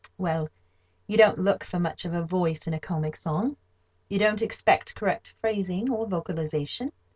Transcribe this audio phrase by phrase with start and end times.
[0.17, 0.49] Well,
[1.05, 3.55] you don't look for much of a voice in a comic song.
[4.09, 6.91] You don't expect correct phrasing or vocalization.